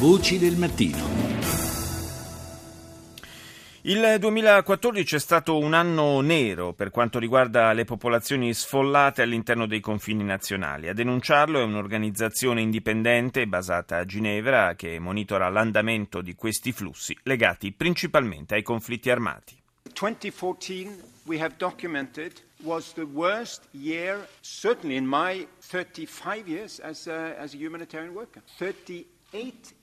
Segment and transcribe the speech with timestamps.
[0.00, 0.96] Voci del mattino.
[3.82, 9.80] Il 2014 è stato un anno nero per quanto riguarda le popolazioni sfollate all'interno dei
[9.80, 10.88] confini nazionali.
[10.88, 17.70] A denunciarlo è un'organizzazione indipendente basata a Ginevra che monitora l'andamento di questi flussi legati
[17.70, 19.54] principalmente ai conflitti armati.
[19.92, 20.88] 2014
[21.24, 27.52] we have documented was the worst year certainly in my 35 years as a, as
[27.52, 28.40] a humanitarian worker.
[28.56, 29.74] 38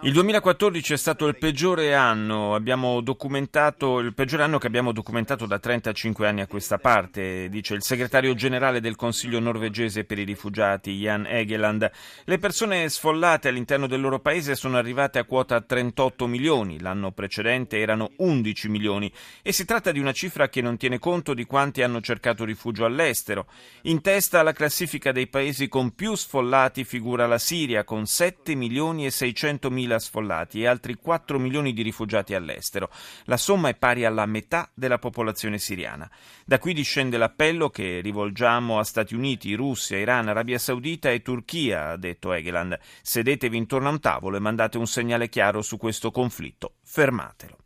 [0.00, 6.26] il 2014 è stato il peggiore anno, il peggiore anno che abbiamo documentato da 35
[6.26, 11.26] anni a questa parte, dice il segretario generale del Consiglio norvegese per i rifugiati, Jan
[11.26, 11.90] Egeland.
[12.24, 17.78] Le persone sfollate all'interno del loro paese sono arrivate a quota 38 milioni, l'anno precedente
[17.78, 21.82] erano 11 milioni e si tratta di una cifra che non tiene conto di quanti
[21.82, 23.48] hanno cercato rifugio all'estero.
[23.82, 29.06] In testa alla classifica dei paesi con più sfollati figura la Siria con 7 milioni
[29.06, 32.90] e 600 mila sfollati e altri 4 milioni di rifugiati all'estero.
[33.24, 36.10] La somma è pari alla metà della popolazione siriana.
[36.44, 41.90] Da qui discende l'appello che rivolgiamo a Stati Uniti, Russia, Iran, Arabia Saudita e Turchia,
[41.90, 42.78] ha detto Egeland.
[43.02, 46.74] Sedetevi intorno a un tavolo e mandate un segnale chiaro su questo conflitto.
[46.84, 47.56] Fermatelo.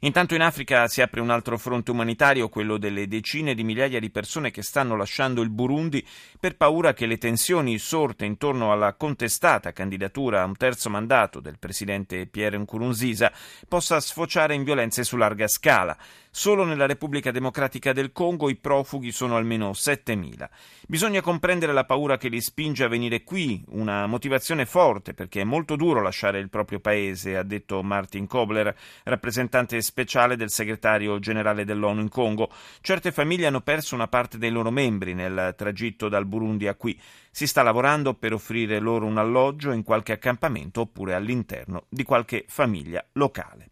[0.00, 4.10] Intanto in Africa si apre un altro fronte umanitario, quello delle decine di migliaia di
[4.10, 6.06] persone che stanno lasciando il Burundi
[6.38, 11.58] per paura che le tensioni sorte intorno alla contestata candidatura a un terzo mandato del
[11.58, 13.32] presidente Pierre Nkurunziza
[13.68, 15.96] possa sfociare in violenze su larga scala.
[16.30, 20.46] Solo nella Repubblica Democratica del Congo i profughi sono almeno 7.000.
[20.86, 25.44] Bisogna comprendere la paura che li spinge a venire qui, una motivazione forte perché è
[25.44, 31.64] molto duro lasciare il proprio paese, ha detto Martin Kobler, rappresentante speciale del segretario generale
[31.64, 32.50] dell'ONU in Congo.
[32.80, 37.00] Certe famiglie hanno perso una parte dei loro membri nel tragitto dal Burundi a qui.
[37.30, 42.44] Si sta lavorando per offrire loro un alloggio in qualche accampamento oppure all'interno di qualche
[42.48, 43.70] famiglia locale.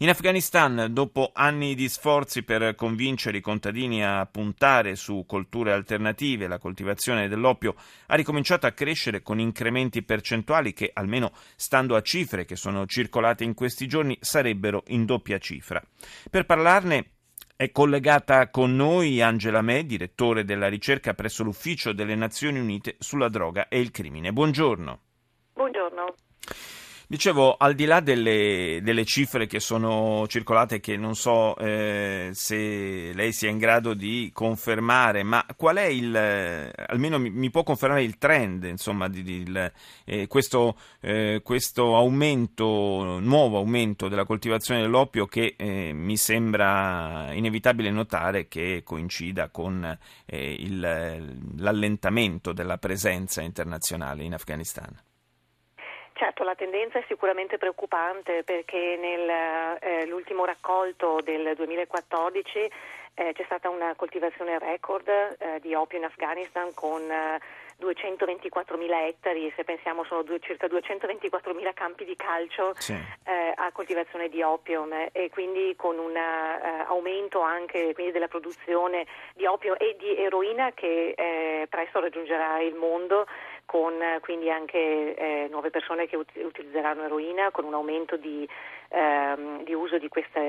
[0.00, 6.46] In Afghanistan, dopo anni di sforzi per convincere i contadini a puntare su colture alternative,
[6.46, 7.74] la coltivazione dell'oppio
[8.06, 13.42] ha ricominciato a crescere con incrementi percentuali che, almeno stando a cifre che sono circolate
[13.42, 15.82] in questi giorni, sarebbero in doppia cifra.
[16.30, 17.10] Per parlarne
[17.56, 23.28] è collegata con noi Angela Me, direttore della ricerca presso l'Ufficio delle Nazioni Unite sulla
[23.28, 24.32] droga e il crimine.
[24.32, 25.00] Buongiorno.
[25.54, 26.14] Buongiorno.
[27.10, 33.12] Dicevo, al di là delle, delle, cifre che sono circolate, che non so eh, se
[33.14, 37.62] lei sia in grado di confermare, ma qual è il, eh, almeno mi, mi, può
[37.62, 39.72] confermare il trend, insomma, di, di il,
[40.04, 47.90] eh, questo, eh, questo, aumento, nuovo aumento della coltivazione dell'oppio che eh, mi sembra inevitabile
[47.90, 54.94] notare che coincida con il, l'allentamento della presenza internazionale in Afghanistan.
[56.18, 62.58] Certo, la tendenza è sicuramente preoccupante perché nell'ultimo eh, raccolto del 2014
[63.14, 67.02] eh, c'è stata una coltivazione record eh, di oppio in Afghanistan con
[67.80, 72.94] 224.000 eh, ettari, se pensiamo sono due, circa 224.000 campi di calcio sì.
[72.94, 79.46] Eh, a coltivazione di oppio e quindi con un eh, aumento anche della produzione di
[79.46, 83.24] oppio e di eroina che presto raggiungerà il mondo
[83.68, 88.48] con quindi anche eh, nuove persone che ut- utilizzeranno eroina, con un aumento di,
[88.88, 90.40] ehm, di uso di questa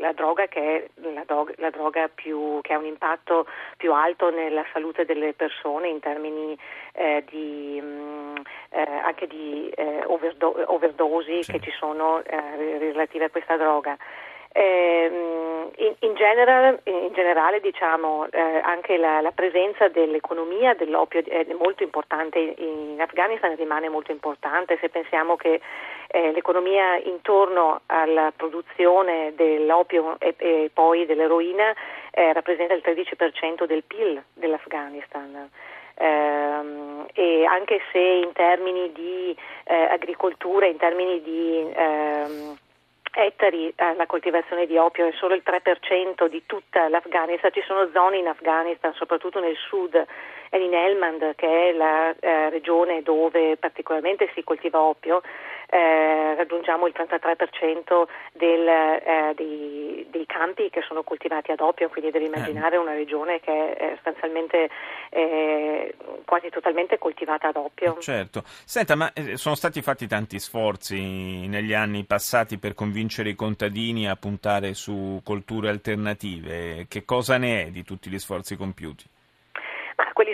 [0.00, 4.30] la droga che è la, droga, la droga più, che ha un impatto più alto
[4.30, 6.58] nella salute delle persone in termini
[6.94, 8.36] eh, di, mh, mm,
[8.70, 11.52] eh, anche di eh, overdo- overdosi sì.
[11.52, 13.96] che ci sono eh, relative a questa droga.
[14.52, 15.15] Eh,
[16.00, 22.38] in, general, in, generale diciamo, eh, anche la, la, presenza dell'economia dell'oppio è molto importante
[22.38, 25.60] in Afghanistan, rimane molto importante se pensiamo che
[26.08, 31.74] eh, l'economia intorno alla produzione dell'oppio e, e poi dell'eroina
[32.10, 35.50] eh, rappresenta il 13% del PIL dell'Afghanistan.
[35.98, 39.34] Eh, e anche se in termini di
[39.64, 42.58] eh, agricoltura, in termini di ehm,
[43.16, 47.88] ettari alla eh, coltivazione di oppio è solo il 3% di tutta l'Afghanistan, ci sono
[47.92, 50.04] zone in Afghanistan, soprattutto nel sud
[50.64, 55.22] in Helmand, che è la eh, regione dove particolarmente si coltiva oppio,
[55.68, 62.10] eh, raggiungiamo il 33% del, eh, dei, dei, campi che sono coltivati ad oppio, quindi
[62.10, 64.68] devi immaginare una regione che è sostanzialmente
[65.10, 65.94] eh,
[66.24, 67.98] quasi totalmente coltivata ad oppio.
[67.98, 68.42] Certo.
[68.44, 74.08] Senta, ma eh, sono stati fatti tanti sforzi negli anni passati per convincere i contadini
[74.08, 76.86] a puntare su colture alternative.
[76.88, 79.04] Che cosa ne è di tutti gli sforzi compiuti?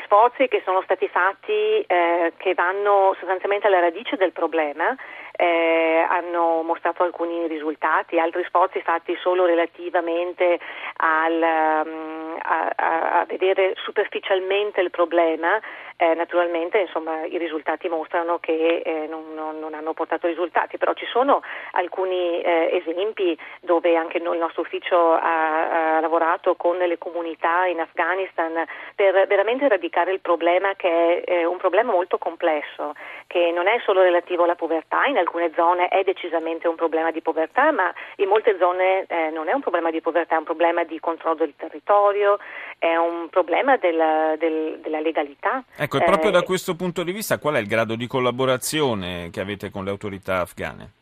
[0.05, 4.97] Sforzi che sono stati fatti eh, che vanno sostanzialmente alla radice del problema
[5.33, 10.61] eh, hanno mostrato alcuni risultati, altri sforzi fatti solo relativamente
[10.97, 12.73] al, um, a,
[13.21, 15.61] a, vedere superficialmente il problema,
[15.97, 20.93] eh, naturalmente insomma, i risultati mostrano che eh, non, non, non, hanno portato risultati, però
[20.95, 21.43] ci sono
[21.73, 27.67] alcuni eh, esempi dove anche noi, il nostro ufficio ha, ha, lavorato con le comunità
[27.67, 28.65] in Afghanistan
[28.95, 32.95] per veramente eradicare il problema che è eh, un problema molto complesso,
[33.27, 37.23] che non è solo relativo alla povertà, in alcune zone è decisamente un problema di
[37.23, 40.85] povertà, ma in molte zone eh, non è un problema di povertà, è un problema
[40.85, 42.32] di controllo del territorio,
[42.79, 45.63] è un problema della, del, della legalità.
[45.77, 49.31] Ecco, e proprio eh, da questo punto di vista qual è il grado di collaborazione
[49.31, 51.02] che avete con le autorità afghane?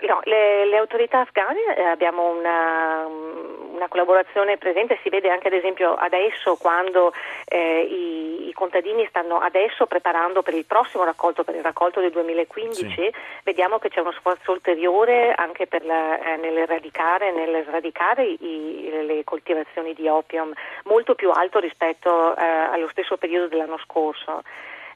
[0.00, 5.48] Ma no, le, le autorità afghane eh, abbiamo una, una, collaborazione presente, si vede anche
[5.48, 7.12] ad esempio adesso quando
[7.46, 12.10] eh, i, i, contadini stanno adesso preparando per il prossimo raccolto, per il raccolto del
[12.10, 13.12] 2015, sì.
[13.42, 19.94] vediamo che c'è uno sforzo ulteriore anche la, eh, nell'eradicare, nel sradicare i, le coltivazioni
[19.94, 20.52] di opium,
[20.84, 24.42] molto più alto rispetto eh, allo stesso periodo dell'anno scorso.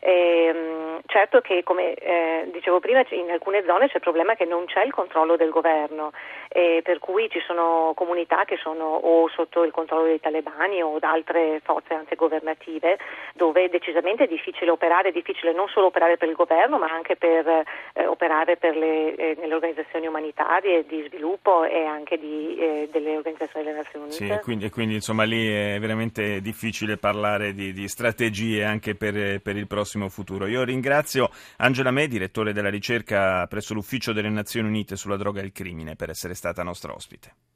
[0.04, 4.64] Eh, certo che, come eh, dicevo prima, in alcune zone c'è il problema che non
[4.64, 6.10] c'è il controllo del governo,
[6.49, 10.99] eh, per cui ci sono comunità che sono o sotto il controllo dei talebani o
[10.99, 12.99] da altre forze antigovernative,
[13.34, 17.17] dove è decisamente difficile operare, è difficile non solo operare per il governo, ma anche
[17.17, 22.88] per eh, operare per le, eh, nelle organizzazioni umanitarie di sviluppo e anche di, eh,
[22.90, 24.25] delle organizzazioni delle Nazioni Unite.
[24.25, 29.40] Sì, e quindi, quindi, insomma lì è veramente difficile parlare di, di strategie anche per,
[29.40, 30.46] per il prossimo prossimo futuro.
[30.46, 35.44] Io ringrazio Angela May, direttore della ricerca presso l'Ufficio delle Nazioni Unite sulla droga e
[35.44, 37.50] il crimine, per essere stata nostra ospite.